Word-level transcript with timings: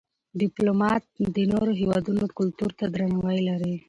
ډيپلومات 0.39 1.03
د 1.35 1.37
نورو 1.51 1.71
هېوادونو 1.81 2.23
کلتور 2.37 2.71
ته 2.79 2.85
درناوی 2.93 3.39
لري. 3.49 3.73